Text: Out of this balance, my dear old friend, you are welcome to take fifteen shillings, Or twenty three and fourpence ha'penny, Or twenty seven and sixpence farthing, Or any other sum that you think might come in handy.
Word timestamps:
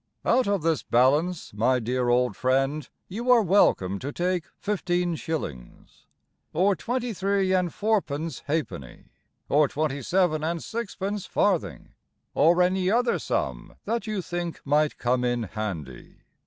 Out 0.25 0.47
of 0.47 0.63
this 0.63 0.81
balance, 0.81 1.53
my 1.53 1.77
dear 1.79 2.09
old 2.09 2.35
friend, 2.35 2.89
you 3.07 3.29
are 3.29 3.43
welcome 3.43 3.99
to 3.99 4.11
take 4.11 4.45
fifteen 4.57 5.13
shillings, 5.15 6.07
Or 6.53 6.75
twenty 6.75 7.13
three 7.13 7.53
and 7.53 7.71
fourpence 7.71 8.41
ha'penny, 8.47 9.11
Or 9.47 9.67
twenty 9.67 10.01
seven 10.01 10.43
and 10.43 10.63
sixpence 10.63 11.27
farthing, 11.27 11.89
Or 12.33 12.63
any 12.63 12.89
other 12.89 13.19
sum 13.19 13.75
that 13.85 14.07
you 14.07 14.23
think 14.23 14.59
might 14.65 14.97
come 14.97 15.23
in 15.23 15.43
handy. 15.43 16.23